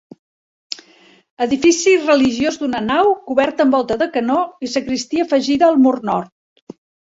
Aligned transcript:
Edifici 1.47 1.93
religiós 2.07 2.57
d'una 2.63 2.83
nau 2.87 3.13
coberta 3.29 3.69
amb 3.69 3.79
volta 3.79 4.01
de 4.05 4.11
canó 4.19 4.41
i 4.69 4.73
sagristia 4.75 5.31
afegida 5.31 5.73
al 5.73 5.83
mur 5.87 5.97
nord. 6.13 6.79